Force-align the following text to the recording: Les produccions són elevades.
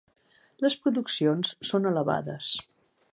Les 0.65 0.77
produccions 0.85 1.53
són 1.73 1.87
elevades. 1.91 2.51